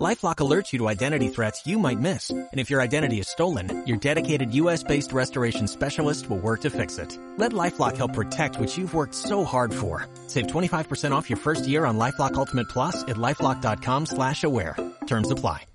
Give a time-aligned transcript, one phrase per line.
[0.00, 2.30] LifeLock alerts you to identity threats you might miss.
[2.30, 6.96] And if your identity is stolen, your dedicated U.S.-based restoration specialist will work to fix
[6.96, 7.18] it.
[7.36, 10.06] Let LifeLock help protect what you've worked so hard for.
[10.26, 14.74] Save 25% off your first year on LifeLock Ultimate Plus at LifeLock.com slash aware.
[15.06, 15.66] Terms apply.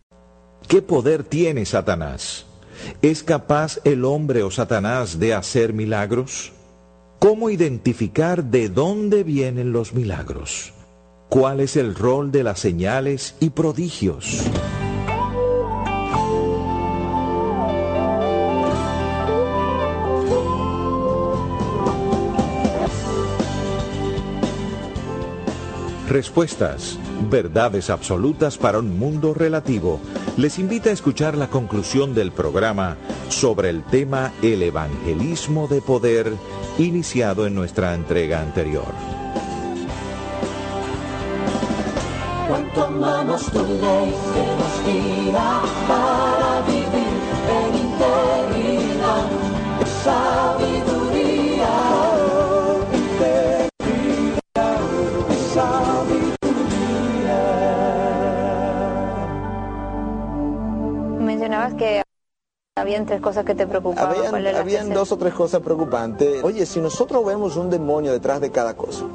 [0.67, 2.47] ¿Qué poder tiene Satanás?
[3.03, 6.51] ¿Es capaz el hombre o Satanás de hacer milagros?
[7.19, 10.74] ¿Cómo identificar de dónde vienen los milagros?
[11.29, 14.43] ¿Cuál es el rol de las señales y prodigios?
[26.07, 26.97] Respuestas,
[27.29, 29.99] verdades absolutas para un mundo relativo.
[30.37, 32.95] Les invita a escuchar la conclusión del programa
[33.27, 36.31] sobre el tema El evangelismo de poder,
[36.77, 39.14] iniciado en nuestra entrega anterior.
[42.75, 47.15] Cuánto amamos tu ley que nos guía para vivir
[47.55, 49.27] en integridad,
[50.03, 51.73] sabiduría,
[52.91, 54.79] integridad,
[55.53, 56.43] sabiduría.
[61.21, 62.03] Mencionabas que
[62.75, 64.35] habían tres cosas que te preocupaban.
[64.57, 66.43] Habían, dos o tres cosas preocupantes.
[66.43, 69.05] Oye, si nosotros vemos un demonio detrás de cada cosa,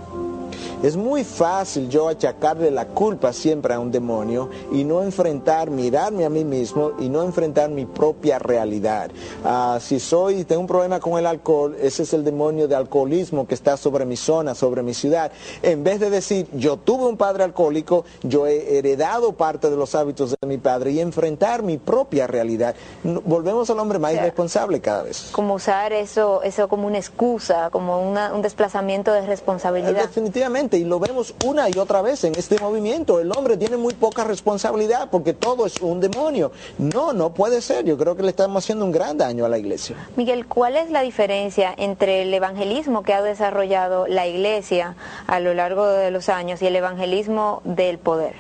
[0.83, 6.25] es muy fácil yo achacarle la culpa siempre a un demonio y no enfrentar, mirarme
[6.25, 9.11] a mí mismo y no enfrentar mi propia realidad.
[9.45, 13.47] Ah, si soy, tengo un problema con el alcohol, ese es el demonio de alcoholismo
[13.47, 15.33] que está sobre mi zona, sobre mi ciudad.
[15.63, 19.95] En vez de decir, yo tuve un padre alcohólico, yo he heredado parte de los
[19.95, 22.75] hábitos de mi padre y enfrentar mi propia realidad.
[23.05, 25.29] Volvemos al hombre más sea, irresponsable cada vez.
[25.33, 29.93] Como usar eso, eso como una excusa, como una- un desplazamiento de responsabilidad.
[30.01, 33.21] Definitivamente, y lo vemos una y otra vez en este movimiento.
[33.21, 36.53] El hombre tiene muy poca responsabilidad porque todo es un demonio.
[36.79, 37.85] No, no puede ser.
[37.85, 39.97] Yo creo que le estamos haciendo un gran daño a la iglesia.
[40.17, 45.55] Miguel, ¿cuál es la diferencia entre el evangelismo que ha desarrollado la Iglesia a lo
[45.55, 48.35] largo de los años y el evangelismo del poder?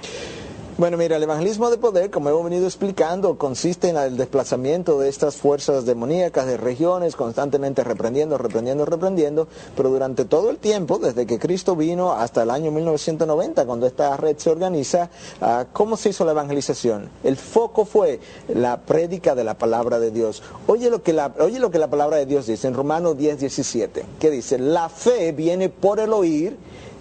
[0.80, 5.10] Bueno, mira, el evangelismo de poder, como hemos venido explicando, consiste en el desplazamiento de
[5.10, 9.46] estas fuerzas demoníacas de regiones, constantemente reprendiendo, reprendiendo, reprendiendo,
[9.76, 14.16] pero durante todo el tiempo, desde que Cristo vino hasta el año 1990, cuando esta
[14.16, 15.10] red se organiza,
[15.42, 17.10] ah, ¿cómo se hizo la evangelización?
[17.24, 20.42] El foco fue la prédica de la palabra de Dios.
[20.66, 23.38] Oye lo que la, oye lo que la palabra de Dios dice en Romanos 10,
[23.38, 26.56] 17, que dice, la fe viene por el oír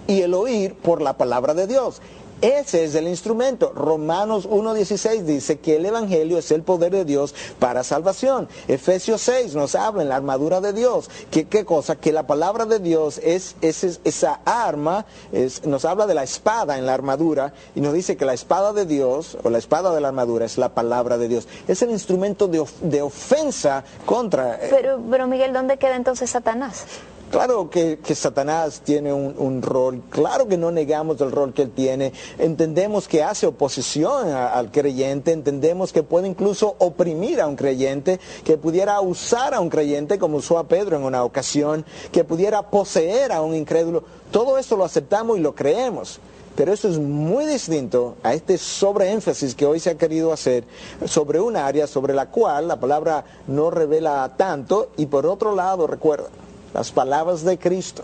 [0.09, 2.01] y el oír por la palabra de Dios.
[2.41, 3.73] Ese es el instrumento.
[3.75, 8.47] Romanos 1.16 dice que el Evangelio es el poder de Dios para salvación.
[8.67, 11.09] Efesios 6 nos habla en la armadura de Dios.
[11.31, 11.97] ¿Qué, qué cosa?
[11.97, 16.23] Que la palabra de Dios es, es- es- esa arma, es- nos habla de la
[16.23, 19.93] espada en la armadura y nos dice que la espada de Dios o la espada
[19.93, 21.47] de la armadura es la palabra de Dios.
[21.67, 24.55] Es el instrumento de, de ofensa contra...
[24.55, 26.85] eh, Pero, pero Miguel, ¿dónde queda entonces Satanás?
[27.29, 32.11] Claro que, Satanás tiene un, rol, claro que no negamos el rol que él tiene,
[32.39, 38.57] entendemos que hace oposición al creyente, entendemos que puede incluso oprimir a un creyente, que
[38.57, 43.31] pudiera usar a un creyente como usó a Pedro en una ocasión, que pudiera poseer
[43.31, 44.03] a un incrédulo.
[44.31, 46.19] Todo esto lo aceptamos y lo creemos.
[46.55, 50.65] Pero eso es muy distinto a este sobreénfasis que hoy se ha querido hacer
[51.05, 55.87] sobre un área sobre la cual la palabra no revela tanto y por otro lado,
[55.87, 56.27] recuerda,
[56.73, 58.03] las palabras de Cristo.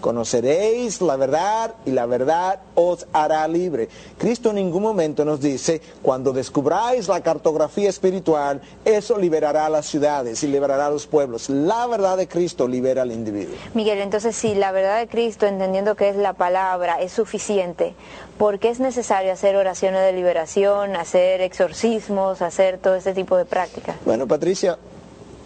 [0.00, 3.88] Conoceréis la verdad y la verdad os hará libre.
[4.16, 9.86] Cristo en ningún momento nos dice, cuando descubráis la cartografía espiritual, eso liberará a las
[9.86, 11.50] ciudades y liberará a los pueblos.
[11.50, 13.56] La verdad de Cristo libera al individuo.
[13.74, 17.94] Miguel, entonces si la verdad de Cristo, entendiendo que es la palabra, es suficiente,
[18.38, 23.46] ¿por qué es necesario hacer oraciones de liberación, hacer exorcismos, hacer todo este tipo de
[23.46, 23.96] prácticas?
[24.04, 24.78] Bueno, Patricia,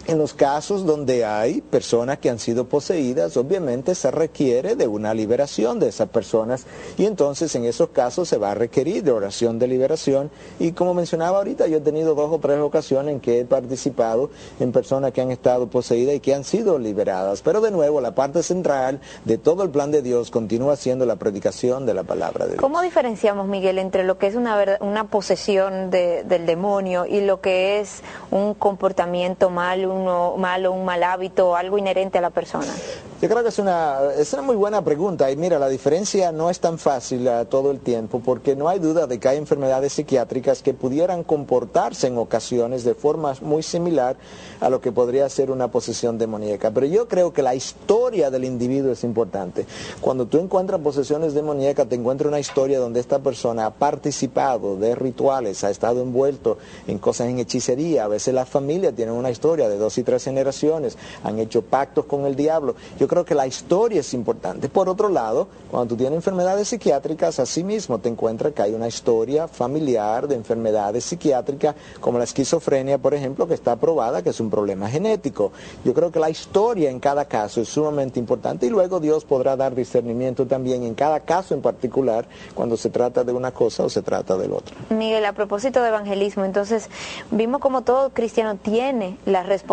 [0.05, 5.13] en los casos donde hay personas que han sido poseídas, obviamente se requiere de una
[5.13, 6.65] liberación de esas personas
[6.97, 10.29] y entonces en esos casos se va a requerir de oración de liberación
[10.59, 14.29] y como mencionaba ahorita, yo he tenido dos o tres ocasiones en que he participado
[14.59, 17.41] en personas que han estado poseídas y que han sido liberadas.
[17.41, 21.15] Pero de nuevo, la parte central de todo el plan de Dios continúa siendo la
[21.15, 22.61] predicación de la palabra de Dios.
[22.61, 27.39] ¿Cómo diferenciamos, Miguel, entre lo que es una, una posesión de- del demonio y lo
[27.39, 28.01] que es
[28.31, 32.73] un comportamiento malo, uno, malo, un mal hábito, algo inherente a la persona?
[33.21, 36.49] Yo creo que es una, es una muy buena pregunta y mira, la diferencia no
[36.49, 39.93] es tan fácil uh, todo el tiempo porque no hay duda de que hay enfermedades
[39.93, 44.17] psiquiátricas que pudieran comportarse en ocasiones de forma muy similar
[44.59, 46.71] a lo que podría ser una posesión demoníaca.
[46.71, 49.65] Pero yo creo que la historia del individuo es importante.
[50.01, 54.95] Cuando tú encuentras posesiones demoníacas, te encuentras una historia donde esta persona ha participado de
[54.95, 56.57] rituales, ha estado envuelto
[56.87, 60.23] en cosas en hechicería, a veces la familia tiene una historia de dos y tres
[60.23, 62.75] generaciones, han hecho pactos con el diablo.
[62.99, 64.69] Yo creo que la historia es importante.
[64.69, 68.87] Por otro lado, cuando tú tienes enfermedades psiquiátricas, así mismo te encuentras que hay una
[68.87, 74.39] historia familiar de enfermedades psiquiátricas, como la esquizofrenia, por ejemplo, que está probada que es
[74.39, 75.51] un problema genético.
[75.83, 79.55] Yo creo que la historia en cada caso es sumamente importante y luego Dios podrá
[79.55, 83.89] dar discernimiento también en cada caso en particular cuando se trata de una cosa o
[83.89, 84.75] se trata del otro.
[84.89, 86.89] Miguel, a propósito de evangelismo, entonces
[87.31, 89.72] vimos como todo cristiano tiene la responsabilidad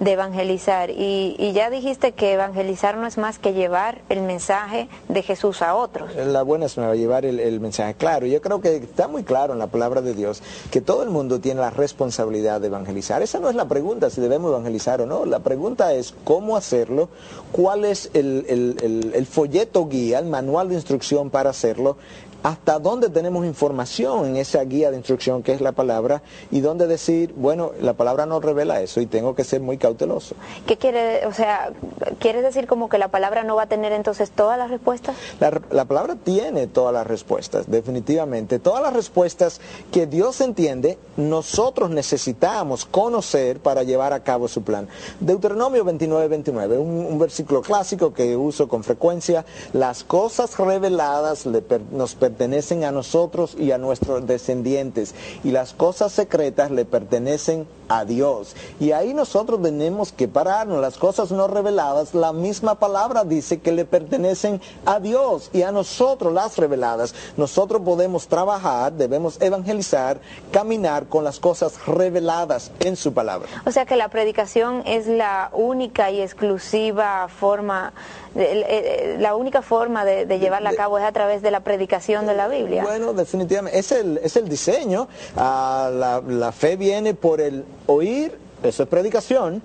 [0.00, 4.88] de evangelizar y, y ya dijiste que evangelizar no es más que llevar el mensaje
[5.08, 6.14] de Jesús a otros.
[6.14, 8.26] La buena es llevar el, mensaje claro.
[8.26, 11.40] Yo creo que está muy claro en la palabra de Dios que todo el mundo
[11.40, 13.22] tiene la responsabilidad de evangelizar.
[13.22, 15.24] Esa no es la pregunta si debemos evangelizar o no.
[15.24, 17.08] La pregunta es cómo hacerlo,
[17.52, 21.96] cuál es el folleto guía, el manual de instrucción para hacerlo
[22.42, 26.86] hasta dónde tenemos información en esa guía de instrucción que es la palabra y dónde
[26.86, 30.34] decir, bueno, la palabra no revela eso y tengo que ser muy cauteloso.
[30.66, 31.72] ¿Qué quiere, o sea,
[32.18, 35.16] quieres decir como que la palabra no va a tener entonces todas las respuestas?
[35.40, 38.58] La, la palabra tiene todas las respuestas, definitivamente.
[38.58, 39.60] Todas las respuestas
[39.92, 44.88] que Dios entiende, nosotros necesitamos conocer para llevar a cabo su plan.
[45.20, 51.62] Deuteronomio 29, 29, un, un versículo clásico que uso con frecuencia, las cosas reveladas le
[51.62, 55.14] per, nos pertenecen pertenecen a nosotros y a nuestros descendientes.
[55.44, 57.66] Y las cosas secretas le pertenecen
[58.04, 58.56] Dios.
[58.80, 60.80] Y ahí nosotros tenemos que pararnos.
[60.80, 65.70] Las cosas no reveladas, la misma palabra dice que le pertenecen a Dios y a
[65.70, 67.14] nosotros las reveladas.
[67.36, 70.18] Nosotros podemos trabajar, debemos evangelizar,
[70.50, 73.48] caminar con las cosas reveladas en su palabra.
[73.66, 77.92] O sea que la predicación es la única y exclusiva forma,
[78.34, 82.34] la única forma de, de llevarla a cabo es a través de la predicación de
[82.34, 82.82] la Biblia.
[82.82, 85.08] Bueno, definitivamente, es el, es el diseño.
[85.36, 89.62] Ah, la, la fe viene por el oír, eso es predicación,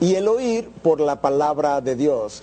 [0.00, 2.42] y el oír por la palabra de Dios.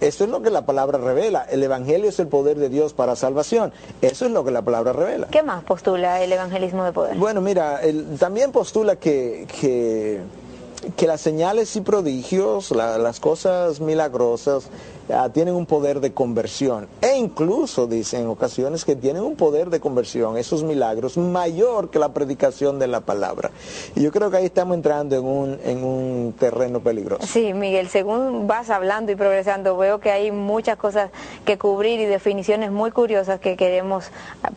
[0.00, 1.46] Eso es lo que la palabra revela.
[1.48, 3.72] El Evangelio es el poder de Dios para salvación.
[4.02, 5.28] Eso es lo que la palabra revela.
[5.28, 7.16] ¿Qué más postula el evangelismo de poder?
[7.16, 10.20] Bueno, mira, el, también postula que, que,
[10.96, 14.68] que, las señales y prodigios, la, las cosas milagrosas,
[15.08, 16.88] uh, tienen un poder de conversión.
[17.00, 21.98] E incluso, dice en ocasiones, que tienen un poder de conversión, esos milagros, mayor que
[21.98, 23.50] la predicación de la palabra.
[23.94, 27.26] Y yo creo que ahí estamos entrando en un, en un terreno peligroso.
[27.26, 31.10] Sí, Miguel, según vas hablando y progresando, veo que hay muchas cosas
[31.44, 34.06] que cubrir y definiciones muy curiosas que queremos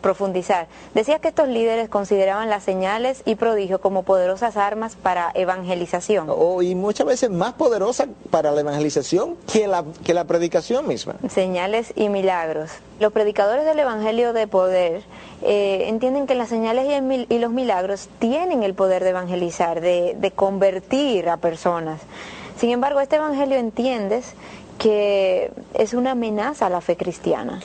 [0.00, 0.66] profundizar.
[0.94, 6.26] Decías que estos líderes consideraban las señales y prodigios como poderosas armas para evangelización.
[6.28, 10.39] Oh, y muchas veces más poderosas para la evangelización que la, que la predicación
[10.82, 11.16] misma.
[11.28, 12.70] Señales y milagros.
[12.98, 15.02] Los predicadores del Evangelio de poder
[15.42, 16.86] eh, entienden que las señales
[17.28, 22.00] y, los milagros tienen el poder de evangelizar, de, de convertir a personas.
[22.58, 24.34] Sin embargo, este Evangelio entiendes
[24.78, 27.60] que es una amenaza a la fe cristiana.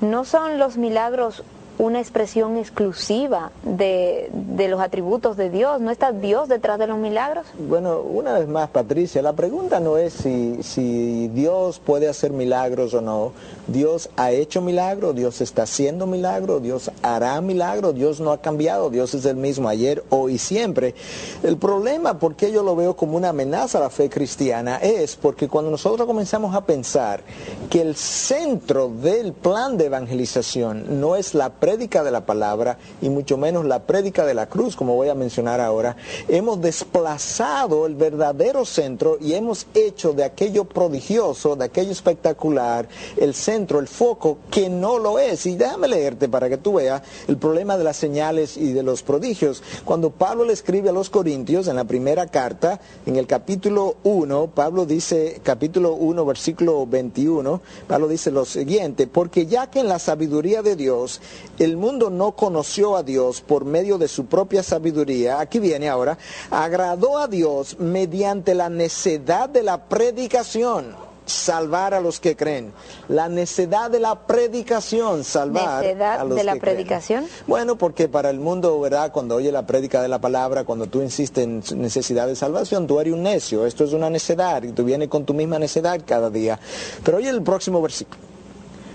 [0.00, 1.44] No son los milagros
[1.80, 5.80] una expresión exclusiva de, de, los atributos de Dios.
[5.80, 7.46] ¿No está Dios detrás de los milagros?
[7.58, 12.92] Bueno, una vez más, Patricia, la pregunta no es si, si Dios puede hacer milagros
[12.92, 13.32] o no.
[13.66, 18.90] Dios ha hecho milagros, Dios está haciendo milagros, Dios hará milagros, Dios no ha cambiado,
[18.90, 20.94] Dios es el mismo ayer, hoy y siempre.
[21.42, 25.48] El problema, porque yo lo veo como una amenaza a la fe cristiana, es porque
[25.48, 27.22] cuando nosotros comenzamos a pensar
[27.70, 33.08] que el centro del plan de evangelización no es la prédica de la palabra y
[33.10, 35.94] mucho menos la prédica de la cruz, como voy a mencionar ahora,
[36.26, 43.34] hemos desplazado el verdadero centro y hemos hecho de aquello prodigioso, de aquello espectacular, el
[43.34, 45.46] centro, el foco, que no lo es.
[45.46, 49.04] Y déjame leerte para que tú veas el problema de las señales y de los
[49.04, 49.62] prodigios.
[49.84, 54.48] Cuando Pablo le escribe a los Corintios en la primera carta, en el capítulo 1,
[54.56, 60.00] Pablo dice, capítulo 1, versículo 21, Pablo dice lo siguiente, porque ya que en la
[60.00, 61.20] sabiduría de Dios
[61.64, 66.18] el mundo no conoció a Dios por medio de su propia sabiduría, aquí viene ahora,
[66.50, 72.72] agradó a Dios mediante la necedad de la predicación salvar a los que creen.
[73.08, 76.76] La necedad de la predicación, salvar ¿Necedad a los de la que creen.
[76.76, 77.26] predicación?
[77.46, 79.12] Bueno, porque para el mundo, ¿verdad?
[79.12, 83.00] Cuando oye la prédica de la palabra, cuando tú insistes en necesidad de salvación, tú
[83.00, 83.64] eres un necio.
[83.66, 86.58] Esto es una necedad y tú vienes con tu misma necedad cada día.
[87.04, 88.20] Pero oye el próximo versículo.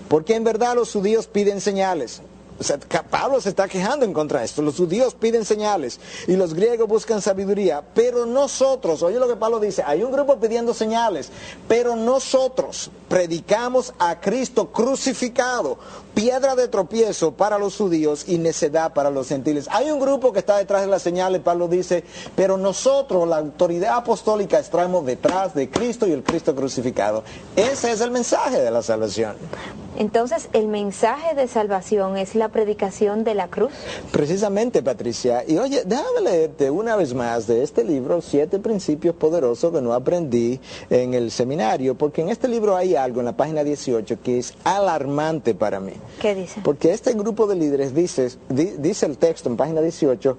[0.07, 2.21] Porque en verdad los judíos piden señales.
[3.09, 4.61] Pablo se está quejando en contra de esto.
[4.61, 7.83] Los judíos piden señales y los griegos buscan sabiduría.
[7.93, 11.29] Pero nosotros, oye lo que Pablo dice, hay un grupo pidiendo señales,
[11.67, 15.77] pero nosotros predicamos a Cristo crucificado,
[16.13, 19.67] piedra de tropiezo para los judíos y necedad para los gentiles.
[19.71, 22.03] Hay un grupo que está detrás de las señales, Pablo dice,
[22.35, 27.23] pero nosotros, la autoridad apostólica, estamos detrás de Cristo y el Cristo crucificado.
[27.55, 29.35] Ese es el mensaje de la salvación.
[29.97, 33.71] Entonces, el mensaje de salvación es la predicación de la cruz.
[34.11, 35.43] Precisamente, Patricia.
[35.47, 39.93] Y oye, déjame leerte una vez más de este libro, Siete Principios Poderosos que no
[39.93, 40.59] aprendí
[40.89, 44.53] en el seminario, porque en este libro hay algo en la página 18 que es
[44.63, 45.93] alarmante para mí.
[46.21, 46.61] ¿Qué dice?
[46.63, 50.37] Porque este grupo de líderes dice, di- dice el texto en página 18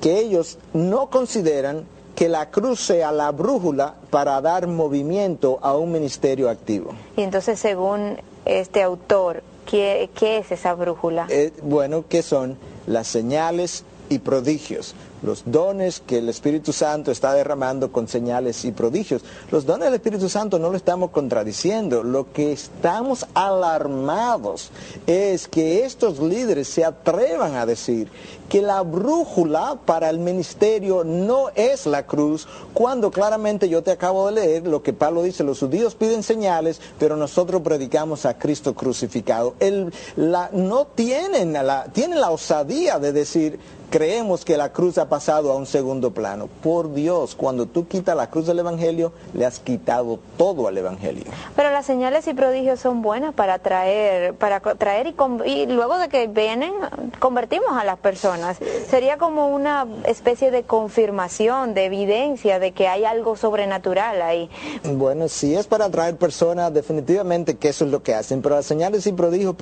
[0.00, 1.84] que ellos no consideran
[2.14, 6.92] que la cruz sea la brújula para dar movimiento a un ministerio activo.
[7.16, 11.26] Y entonces, según este autor, ¿qué, qué es esa brújula?
[11.28, 12.56] Eh, bueno, que son
[12.86, 14.94] las señales y prodigios,
[15.26, 19.22] los dones que el Espíritu Santo está derramando con señales y prodigios.
[19.50, 24.70] Los dones del Espíritu Santo no lo estamos contradiciendo, lo que estamos alarmados
[25.06, 28.08] es que estos líderes se atrevan a decir
[28.48, 34.26] que la brújula para el ministerio no es la cruz, cuando claramente yo te acabo
[34.26, 38.74] de leer lo que Pablo dice, los judíos piden señales, pero nosotros predicamos a Cristo
[38.74, 39.54] crucificado.
[39.58, 43.58] El- la, no tienen la, tienen la osadía de decir,
[43.90, 46.48] creemos que la cruz ha pasado a un segundo plano.
[46.62, 51.24] Por Dios, cuando tú quitas la cruz del Evangelio, le has quitado todo al Evangelio.
[51.54, 56.08] Pero las señales y prodigios son buenas para traer, para traer y, y luego de
[56.08, 56.72] que vienen,
[57.18, 58.58] convertimos a las personas.
[58.88, 64.50] Sería como una especie de confirmación, de evidencia de que hay algo sobrenatural ahí.
[64.84, 68.66] Bueno, si es para atraer personas, definitivamente que eso es lo que hacen, pero las
[68.66, 69.54] señales y prodigios,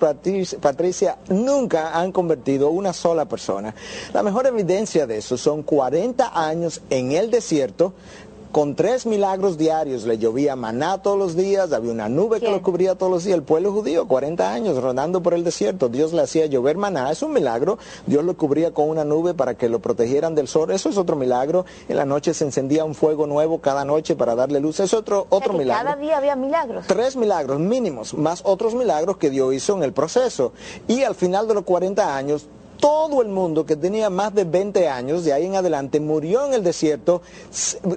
[0.61, 3.75] Patricia, nunca han convertido una sola persona.
[4.14, 7.94] La mejor evidencia de eso son 40 años en el desierto,
[8.52, 12.62] con tres milagros diarios, le llovía maná todos los días, había una nube que lo
[12.62, 16.23] cubría todos los días, el pueblo judío, 40 años rodando por el desierto, Dios le
[16.23, 19.80] hacía llover maná, es un milagro, Dios lo cubría con una nube para que lo
[19.80, 23.59] protegieran del sol, eso es otro milagro, en la noche se encendía un fuego nuevo
[23.59, 25.85] cada noche para darle luz, es otro, O sea, otro que milagro.
[25.87, 26.87] cada día había milagros.
[26.87, 30.52] Tres milagros mínimos, más otros milagros que Dios hizo en el proceso.
[30.87, 32.47] Y al final de los 40 años,
[32.85, 36.53] todo el mundo que tenía más de 20 años, de ahí en adelante, murió en
[36.53, 37.23] el desierto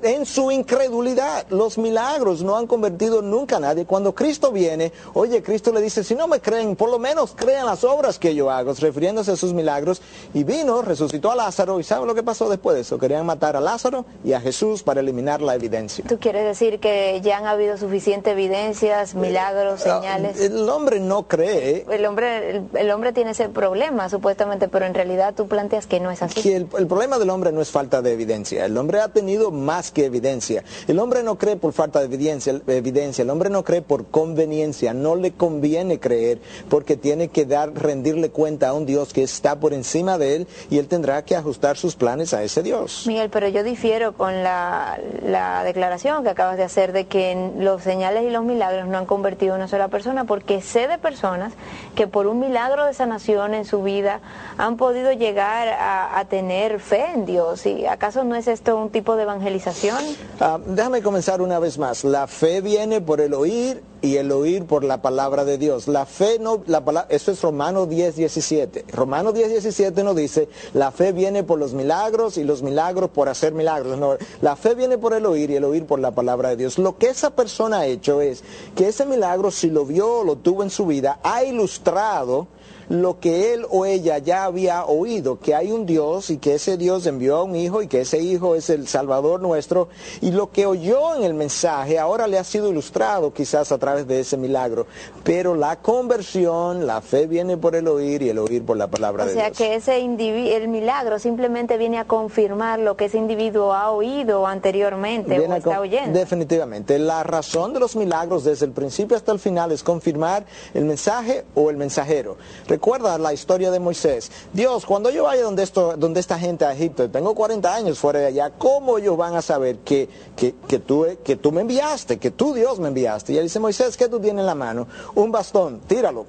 [0.02, 1.46] en su incredulidad.
[1.50, 3.86] Los milagros no han convertido nunca a nadie.
[3.86, 7.66] Cuando Cristo viene, oye, Cristo le dice, si no me creen, por lo menos crean
[7.66, 10.02] las obras que yo hago, refiriéndose a sus milagros.
[10.34, 12.98] Y vino, resucitó a Lázaro, y ¿sabe lo que pasó después de eso?
[12.98, 16.06] Querían matar a Lázaro y a Jesús para eliminar la evidencia.
[16.08, 20.40] ¿Tú quieres decir que ya han habido suficientes evidencias, milagros, Ah, señales?
[20.40, 24.94] El hombre no cree El hombre, el, el hombre tiene ese problema, supuestamente, pero en
[24.94, 26.40] realidad tú planteas que no es así.
[26.40, 28.64] que el, el problema del hombre no es falta de evidencia.
[28.64, 30.64] El hombre ha tenido más que evidencia.
[30.88, 32.62] El hombre no cree por falta de evidencia.
[32.68, 33.24] evidencia.
[33.24, 34.94] El hombre no cree por conveniencia.
[34.94, 39.60] No le conviene creer porque tiene que dar, rendirle cuenta a un Dios que está
[39.60, 43.06] por encima de él y él tendrá que ajustar sus planes a ese Dios.
[43.08, 47.82] Miguel, pero yo difiero con la, la declaración que acabas de hacer de que los
[47.82, 51.54] señales y los milagros no han convertido a una sola persona, porque sé de personas
[51.96, 54.20] que por un milagro de sanación en su vida
[54.58, 57.66] han podido llegar a, tener fe en Dios.
[57.66, 59.98] ¿Y acaso no es esto un tipo de evangelización?
[60.40, 62.04] Ah, déjame comenzar una vez más.
[62.04, 65.88] La fe viene por el oír y el oír por la palabra de Dios.
[65.88, 68.86] La fe no, la palabra, eso es Romano 10, 17.
[68.92, 73.30] Romano 10, 17 nos dice, la fe viene por los milagros y los milagros por
[73.30, 73.98] hacer milagros.
[73.98, 76.78] No, la fe viene por el oír y el oír por la palabra de Dios.
[76.78, 78.44] Lo que esa persona ha hecho es
[78.76, 82.48] que ese milagro, si lo vio o lo tuvo en su vida, ha ilustrado
[82.90, 86.78] lo que él o ella ya había oído, que hay un Dios y que ese
[86.78, 89.90] Dios envió a un hijo y que ese hijo es el Salvador nuestro,
[90.22, 94.08] y lo que oyó en el mensaje ahora le ha sido ilustrado quizás a través
[94.08, 94.88] de ese milagro,
[95.24, 99.24] pero la conversión, la fe viene por el oír y el oír por la palabra
[99.24, 99.58] O de sea Dios.
[99.58, 105.38] que ese el milagro simplemente viene a confirmar lo que ese individuo ha oído anteriormente
[105.38, 106.18] Viene o está oyendo.
[106.18, 106.98] Definitivamente.
[107.00, 111.46] La razón de los milagros desde el principio hasta el final es confirmar el mensaje
[111.56, 112.38] o el mensajero.
[112.78, 114.32] Recuerda la historia de Moisés.
[114.54, 118.20] Dios, cuando yo vaya donde, esto, donde esta gente a Egipto, tengo 40 años fuera
[118.20, 122.30] de allá, ¿cómo ellos van a saber que, que, tú, que tú me enviaste, que
[122.30, 123.34] tú Dios me enviaste?
[123.34, 124.86] Y él dice, Moisés, ¿qué tú tienes en la mano?
[125.16, 126.28] Un bastón, tíralo.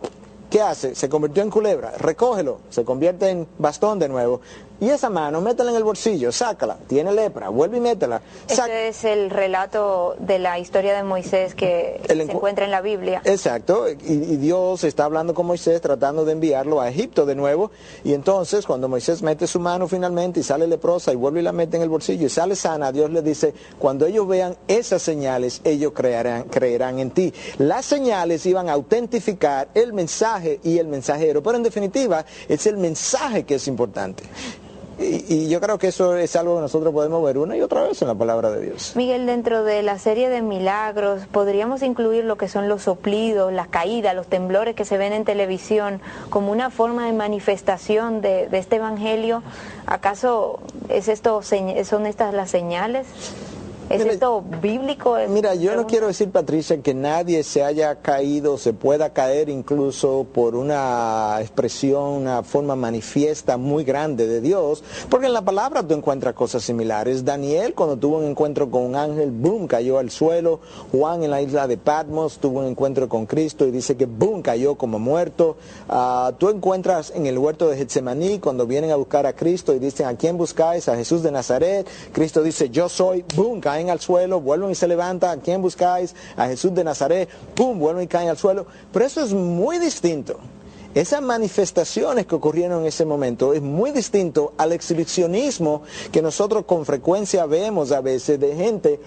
[0.48, 0.94] ¿Qué hace?
[0.94, 4.40] Se convirtió en culebra, recógelo, se convierte en bastón de nuevo.
[4.80, 8.22] Y esa mano, métela en el bolsillo, sácala, tiene lepra, vuelve y métela.
[8.48, 13.20] Este es el relato de la historia de Moisés que se encuentra en la Biblia.
[13.24, 17.72] Exacto, y, y, Dios está hablando con Moisés tratando de enviarlo a Egipto de nuevo.
[18.04, 21.52] Y entonces cuando Moisés mete su mano finalmente y sale leprosa y vuelve y la
[21.52, 25.60] mete en el bolsillo y sale sana, Dios le dice, cuando ellos vean esas señales,
[25.64, 27.34] ellos creerán, creerán en ti.
[27.58, 32.76] Las señales iban a autentificar el mensaje y el mensajero, pero en definitiva es el
[32.76, 34.22] mensaje que es importante.
[34.98, 37.84] Y, y, yo creo que eso es algo que nosotros podemos ver una y otra
[37.84, 38.94] vez en la palabra de Dios.
[38.96, 43.68] Miguel, dentro de la serie de milagros, podríamos incluir lo que son los soplidos, las
[43.68, 46.00] caídas, los temblores que se ven en televisión
[46.30, 49.42] como una forma de manifestación de, de este evangelio.
[49.86, 53.06] ¿Acaso es esto, son estas las señales?
[53.90, 55.16] ¿Es mira, esto bíblico?
[55.30, 60.26] Mira, yo no quiero decir, Patricia, que nadie se haya caído, se pueda caer incluso
[60.30, 65.94] por una expresión, una forma manifiesta muy grande de Dios, porque en la palabra tú
[65.94, 67.24] encuentras cosas similares.
[67.24, 70.60] Daniel, cuando tuvo un encuentro con un ángel, boom, cayó al suelo.
[70.92, 74.42] Juan en la isla de Patmos tuvo un encuentro con Cristo y dice que boom,
[74.42, 75.56] cayó como muerto.
[75.88, 79.78] Uh, tú encuentras en el huerto de Getsemaní, cuando vienen a buscar a Cristo y
[79.78, 80.90] dicen, ¿a quién buscáis?
[80.90, 81.86] A Jesús de Nazaret.
[82.12, 85.62] Cristo dice, yo soy, boom, cae caen al suelo, vuelven y se levantan, ¿a quién
[85.62, 86.14] buscáis?
[86.36, 88.66] A Jesús de Nazaret, ¡pum!, vuelven y caen al suelo.
[88.92, 90.40] Pero eso es muy distinto.
[90.98, 96.84] Esas manifestaciones que ocurrieron en ese momento es muy distinto al exhibicionismo que nosotros con
[96.84, 98.98] frecuencia vemos a veces de gente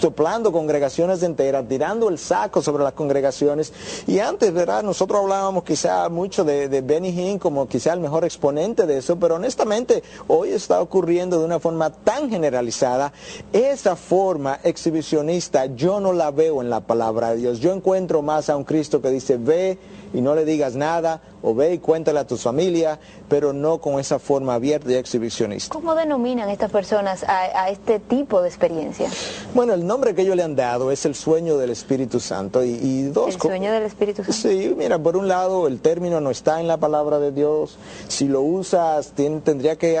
[0.00, 3.74] soplando congregaciones enteras, tirando el saco sobre las congregaciones.
[4.06, 4.82] Y antes, ¿verdad?
[4.82, 9.18] Nosotros hablábamos quizá mucho de, de Benny Hinn como quizá el mejor exponente de eso,
[9.18, 13.12] pero honestamente hoy está ocurriendo de una forma tan generalizada.
[13.52, 17.60] Esa forma exhibicionista yo no la veo en la palabra de Dios.
[17.60, 19.76] Yo encuentro más a un Cristo que dice, ve
[20.12, 22.98] y no le digas nada, o ve y cuéntale a tu familia,
[23.28, 25.72] pero no con esa forma abierta y exhibicionista.
[25.72, 29.08] ¿Cómo denominan estas personas a, a, este tipo de experiencia?
[29.54, 32.64] Bueno, el nombre que ellos le han dado es el sueño del Espíritu Santo.
[32.64, 34.32] Y, y dos ¿El sueño del Espíritu Santo?
[34.32, 37.78] Sí, mira, por un lado el término no está en la palabra de Dios.
[38.08, 39.98] Si lo usas, tendría que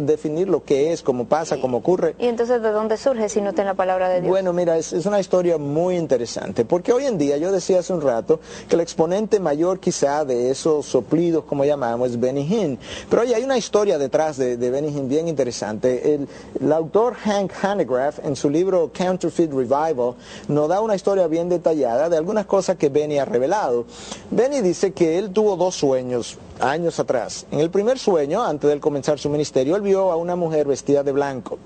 [0.00, 2.14] definir lo que es, cómo pasa, cómo ocurre.
[2.18, 4.30] ¿Y entonces de dónde surge si no está en la palabra de Dios?
[4.30, 7.92] Bueno, mira, es, es una historia muy interesante, porque hoy en día, yo decía hace
[7.92, 12.78] un rato, que el exponente mayor quizá de esos soplidos, como llamamos, es Benny Hinn.
[13.08, 16.14] Pero hay una historia detrás de, Benny Hinn bien interesante.
[16.14, 16.28] El,
[16.60, 20.16] el, autor Hank Hanegraaff, en su libro Counterfeit Revival,
[20.48, 23.86] nos da una historia bien detallada de algunas cosas que Benny ha revelado.
[24.30, 27.46] Benny dice que él tuvo dos sueños años atrás.
[27.50, 31.02] En el primer sueño, antes de comenzar su ministerio, él vio a una mujer vestida
[31.02, 31.58] de blanco.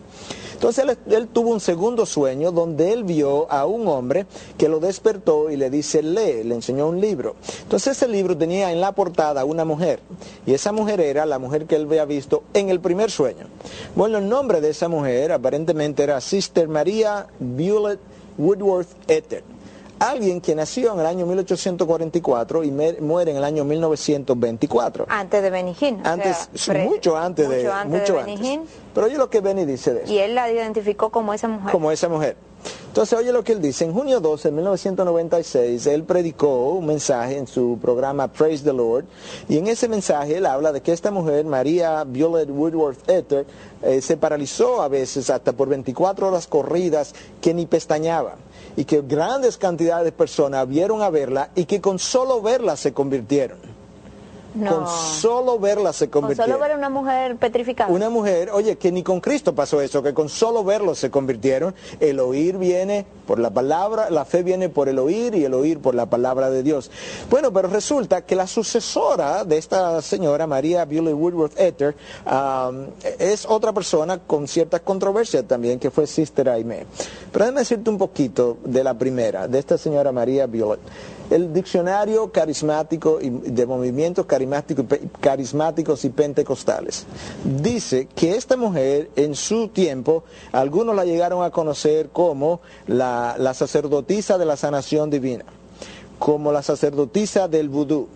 [0.63, 5.51] Entonces él, tuvo un segundo sueño donde él vio a un hombre que lo despertó
[5.51, 7.35] y le dice, lee, le enseñó un libro.
[7.73, 10.01] Entonces ese libro tenía en la portada una mujer
[10.45, 13.47] y esa mujer era la mujer que él había visto en el primer sueño.
[13.97, 17.99] Bueno, el nombre de esa mujer aparentemente era Sister María Violet
[18.37, 19.43] Woodworth Ether
[19.99, 25.07] alguien que nació en el año 1844 y muere en el año 1924.
[25.09, 26.01] Antes de Benny Hinn.
[26.05, 28.61] Antes, o sea, mucho antes mucho de antes mucho de antes.
[28.95, 30.13] Pero oye lo que Benny dice de eso.
[30.13, 31.71] Y él la identificó como esa mujer.
[31.71, 32.37] Como esa mujer.
[32.93, 33.87] Entonces, oye lo que él dice.
[33.87, 39.07] En junio 12 de 1996, él predicó un mensaje en su programa Praise the Lord.
[39.49, 43.47] Y en ese mensaje él habla de que esta mujer, María Violet Woodworth Ether,
[43.81, 48.37] eh, se paralizó a veces hasta por 24 horas corridas que ni pestañaba
[48.77, 52.93] y que grandes cantidades de personas vieron a verla y que con solo verla se
[52.93, 53.72] convirtieron.
[54.55, 54.77] No.
[54.77, 56.55] Con solo verla se Con convirtieron.
[56.55, 57.91] solo ver una mujer petrificada.
[57.93, 61.75] Una mujer, oye, que ni con Cristo pasó eso, que con solo verlo se convirtieron.
[62.01, 65.79] El oír viene por la palabra, la fe viene por el oír y el oír
[65.79, 66.91] por la palabra de Dios.
[67.31, 71.95] Bueno, pero resulta que la sucesora de esta señora, María Billy Woodworth Ether,
[72.27, 72.87] um,
[73.19, 76.87] es otra persona con cierta controversia también, que fue Sister Aimee.
[77.33, 80.81] Pero déjame decirte un poquito de la primera, de esta señora María Violet.
[81.33, 87.07] El diccionario carismático y de movimientos carismáticos, y pentecostales
[87.43, 93.55] dice que esta mujer en su tiempo, algunos la llegaron a conocer como la, la
[93.55, 95.47] sacerdotisa de la sanación divina,
[96.19, 98.09] como la sacerdotisa del vudú,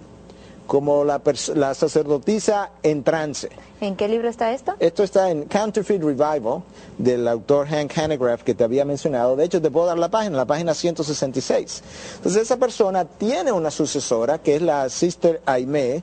[0.67, 1.21] como la,
[1.55, 3.51] la, sacerdotisa en trance.
[3.81, 4.75] ¿En qué libro está esto?
[4.79, 6.63] Esto está en Counterfeit Revival
[6.99, 9.37] del autor Hank Hanegraaff que te había mencionado.
[9.37, 11.83] De hecho, te puedo dar la página, la página 166.
[12.17, 16.03] Entonces, esa persona tiene una sucesora que es la Sister Aimee,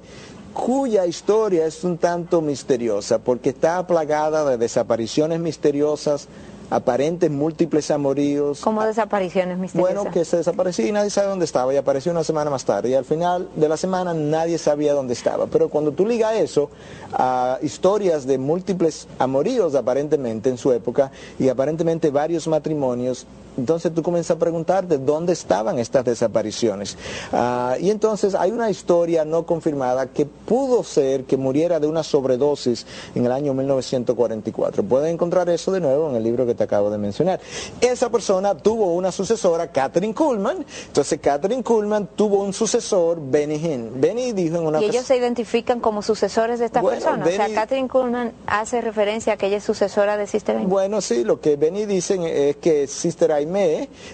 [0.53, 6.27] cuya historia es un tanto misteriosa porque está plagada de desapariciones misteriosas,
[6.69, 8.61] aparentes múltiples amoríos.
[8.61, 9.95] Como desapariciones misteriosas.
[9.95, 12.89] Bueno, que se desapareció y nadie sabe dónde estaba y apareció una semana más tarde
[12.89, 15.47] y al final de la semana nadie sabía dónde estaba.
[15.47, 16.69] Pero cuando tú ligas eso
[17.13, 23.25] a historias de múltiples amoríos aparentemente en su época y aparentemente varios matrimonios,
[23.57, 26.97] entonces tú comienzas a preguntarte dónde estaban estas desapariciones.
[27.31, 32.03] Ah, y entonces hay una historia no confirmada que pudo ser que muriera de una
[32.03, 32.85] sobredosis
[33.15, 34.83] en el año 1944.
[34.83, 37.39] Puedes encontrar eso de nuevo en el libro que te acabo de mencionar.
[37.81, 40.65] Esa persona tuvo una sucesora, Catherine Kuhlman.
[40.87, 43.91] Entonces Catherine Kuhlman tuvo un sucesor, Benny Hinn.
[43.95, 47.25] Benny dijo en una Y ellos se identifican como sucesores de esta Bueno, persona.
[47.25, 50.67] O sea, Catherine Kuhlman hace referencia a que ella es sucesora de Sister Benny.
[50.67, 53.31] Bueno, sí, lo que Benny dicen es que Sister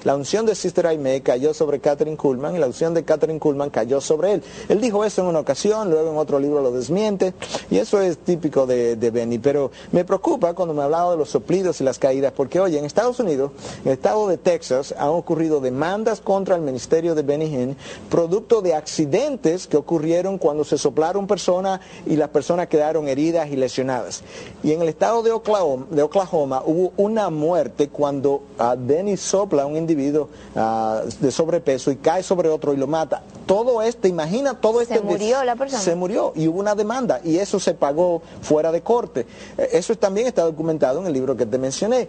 [0.04, 3.70] La unción de Sister Aimee cayó sobre Catherine Kuhlman y la unción de Catherine Kuhlman
[3.70, 4.44] cayó sobre él.
[4.68, 7.34] Él dijo eso en una ocasión, luego en otro libro lo desmiente,
[7.70, 9.40] y eso es típico de, Benny.
[9.40, 12.86] Pero me preocupa cuando me hablaba de los soplidos y las caídas, porque oye, en
[12.86, 13.52] Estados Unidos,
[13.84, 17.78] en el estado de Texas, han ocurrido demandas contra el ministerio de Benny Hinn,
[18.10, 23.56] producto de accidentes que ocurrieron cuando se soplaron personas y las personas quedaron heridas y
[23.56, 24.24] lesionadas.
[24.64, 29.64] Y en el estado de Oklahoma, de Oklahoma hubo una muerte cuando ah, Benny sopla
[29.64, 33.22] a un individuo ah, de sobrepeso y cae sobre otro y lo mata.
[33.50, 34.94] Todo este, imagina todo este...
[35.00, 35.82] Se murió la persona.
[35.82, 39.26] Se murió y hubo una demanda y eso se pagó fuera de corte.
[39.58, 42.02] Eh, Eso también está documentado en el libro que te mencioné.
[42.02, 42.08] Eh,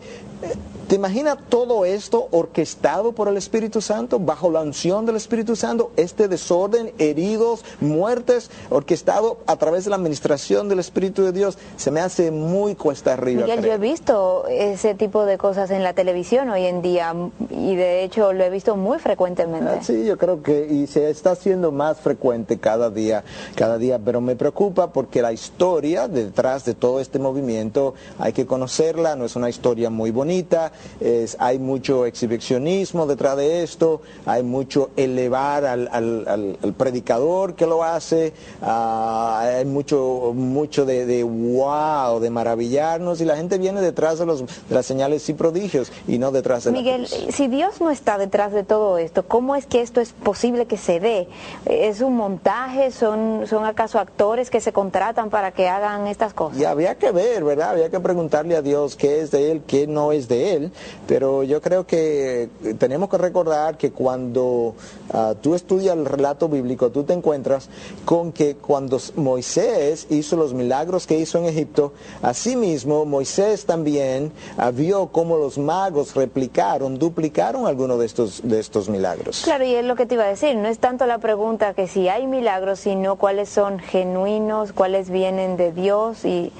[0.86, 5.92] ¿Te imaginas todo esto orquestado por el Espíritu Santo, bajo la unción del Espíritu Santo?
[5.96, 11.90] Este desorden, heridos, muertes, orquestado a través de la administración del Espíritu de Dios, se
[11.90, 13.42] me hace muy cuesta arriba.
[13.46, 17.14] Miguel, yo he visto ese tipo de cosas en la televisión hoy en día
[17.50, 19.70] y de hecho lo he visto muy frecuentemente.
[19.70, 23.98] Ah, Sí, yo creo que y se está haciendo más frecuente cada día, cada día,
[24.04, 29.24] pero me preocupa porque la historia detrás de todo este movimiento hay que conocerla, no
[29.24, 35.64] es una historia muy bonita, es, hay mucho exhibicionismo detrás de esto, hay mucho elevar
[35.64, 42.20] al, al- al- al predicador que lo hace, ah, hay mucho, mucho de, de wow,
[42.20, 46.18] de maravillarnos y la gente viene detrás de, los, de las señales y prodigios y
[46.18, 47.34] no detrás de la Miguel, cruz.
[47.34, 50.76] si Dios no está detrás de todo esto, ¿cómo es que esto es posible que
[50.76, 51.19] se dé?
[51.66, 52.90] ¿Es un montaje?
[52.90, 56.58] ¿Son, son acaso actores que se contratan para que hagan estas cosas?
[56.58, 57.70] Y había que ver, ¿verdad?
[57.70, 60.72] Había que preguntarle a Dios qué es de Él, qué no es de Él.
[61.06, 64.74] Pero yo creo que eh, tenemos que recordar que cuando
[65.12, 67.68] ah, tú estudias el relato bíblico, tú te encuentras
[68.04, 74.70] con que cuando Moisés hizo los milagros que hizo en Egipto, asimismo Moisés también ah,
[74.70, 79.42] vio cómo los magos replicaron, duplicaron algunos de estos, de estos milagros.
[79.44, 81.88] Claro, y es lo que te iba a decir, no es tanto la pregunta que
[81.88, 86.52] si hay milagros, sino cuáles son genuinos, cuáles vienen de Dios y,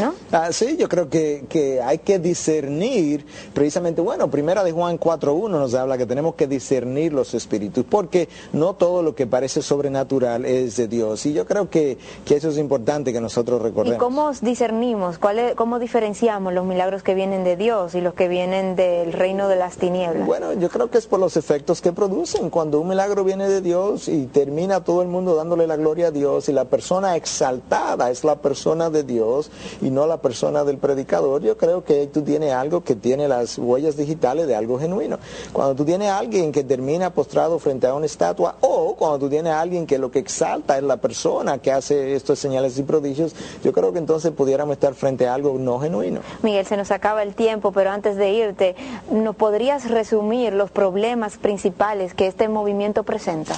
[0.00, 0.14] ¿no?
[0.32, 5.48] Ah, sí, yo creo que, que hay que discernir, precisamente, bueno, primera de Juan 4.1
[5.50, 10.44] nos habla que tenemos que discernir los espíritus, porque no todo lo que parece sobrenatural
[10.44, 11.24] es de Dios.
[11.26, 13.98] Y yo creo que, que eso es importante que nosotros ¿Y recordemos.
[13.98, 18.28] cómo discernimos, cuál es- cómo diferenciamos los milagros que vienen de Dios y los que
[18.28, 20.26] vienen del reino de las tinieblas?
[20.26, 22.50] Bueno, yo creo que es por los efectos que producen.
[22.50, 26.10] Cuando un milagro viene de Dios y termina todo el mundo dándole la gloria a
[26.10, 29.50] Dios y la persona exaltada es la persona de Dios
[29.86, 33.56] y no la persona del predicador, yo creo que tú tienes algo que tiene las
[33.56, 35.20] huellas digitales de algo genuino.
[35.52, 39.52] Cuando tú tienes alguien que termina postrado frente a una estatua o cuando tú tienes
[39.52, 43.36] a alguien que lo que exalta es la persona que hace estos señales y prodigios,
[43.62, 46.20] yo creo que entonces pudiéramos estar frente a algo no genuino.
[46.42, 48.74] Miguel, se nos acaba el tiempo, pero antes de irte,
[49.12, 53.54] ¿nos podrías resumir los problemas principales que este movimiento presenta?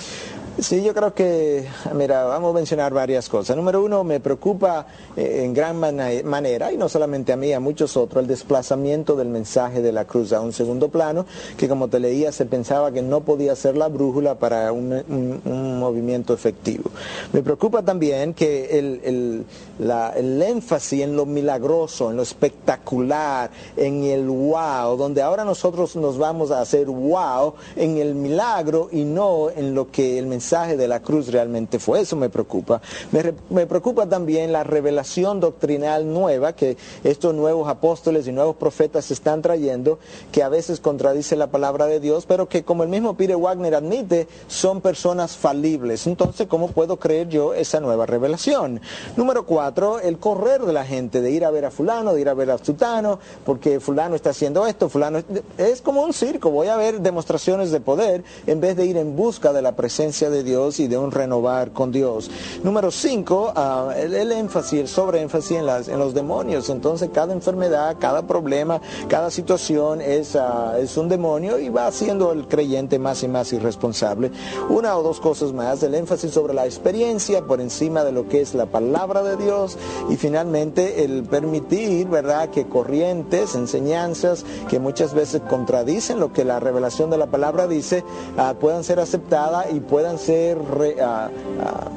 [0.61, 3.57] Sí, yo creo que, mira, vamos a mencionar varias cosas.
[3.57, 7.61] Número uno, me preocupa eh, en gran mana- manera, y no solamente a mí, a
[7.61, 11.87] muchos otros, el desplazamiento del mensaje de la cruz a un segundo plano, que como
[11.87, 16.35] te leía, se pensaba que no podía ser la brújula para un, un- un movimiento
[16.35, 16.90] efectivo.
[17.33, 19.44] Me preocupa también que el, el-
[19.79, 25.94] la- el énfasis en lo milagroso, en lo espectacular, en el wow, donde ahora nosotros
[25.94, 30.48] nos vamos a hacer wow en el milagro y no en lo que el mensaje
[30.49, 32.01] de la cruz realmente fue.
[32.01, 32.81] Eso me preocupa.
[33.13, 38.57] Me, re- me preocupa también la revelación doctrinal nueva que estos nuevos apóstoles y nuevos
[38.57, 39.99] profetas están trayendo,
[40.33, 43.75] que a veces contradice la palabra de Dios, pero que como el mismo Peter Wagner
[43.75, 46.07] admite, son personas falibles.
[46.07, 48.81] Entonces, ¿cómo puedo creer yo esa nueva revelación?
[49.17, 52.29] Número cuatro, el correr de la gente, de ir a ver a fulano, de ir
[52.29, 55.23] a ver a sutano, porque fulano está haciendo esto, fulano...
[55.59, 59.17] Es como un circo, voy a ver demostraciones de poder en vez de ir en
[59.17, 62.31] busca de la presencia de de Dios y de un renovar con Dios.
[62.62, 66.70] Número cinco, ah, el, énfasis, el sobreénfasis en, las, en los demonios.
[66.70, 72.33] Entonces cada enfermedad, cada problema, cada situación es, ah, es un demonio y va haciendo
[72.33, 74.31] el creyente más y más irresponsable.
[74.68, 78.40] Una o dos cosas más, el énfasis sobre la experiencia por encima de lo que
[78.40, 79.77] es la palabra de Dios
[80.09, 86.61] y finalmente el permitir, ¿verdad?, que corrientes, enseñanzas que muchas veces contradicen lo que la
[86.61, 88.05] revelación de la palabra dice,
[88.37, 90.59] ah, puedan ser aceptadas y puedan ser,
[91.00, 91.90] ah, ah,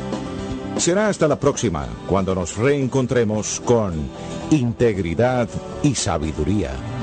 [0.79, 3.94] Será hasta la próxima cuando nos reencontremos con
[4.51, 5.48] Integridad
[5.83, 6.97] y Sabiduría.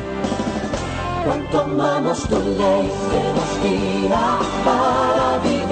[1.25, 5.64] Cuanto amamos tu ley, que nos guía para vivir.